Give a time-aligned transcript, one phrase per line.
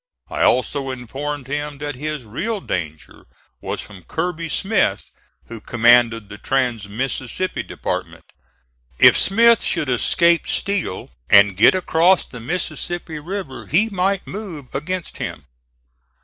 [0.31, 3.27] I also informed him that his real danger
[3.61, 5.11] was from Kirby Smith,
[5.45, 8.25] who commanded the trans Mississippi Department.
[8.97, 15.17] If Smith should escape Steele, and get across the Mississippi River, he might move against
[15.17, 15.45] him.